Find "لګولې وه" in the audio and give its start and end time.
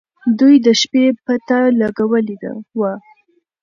1.81-2.93